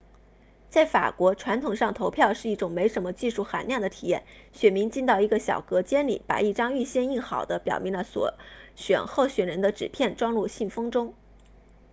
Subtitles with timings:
[0.71, 8.33] 在法国传统上投票是一种没什么技术含量的体验选民进到一个小隔间里把一张预先印好的表明了所
[8.75, 11.13] 选候选人的纸片装入信封中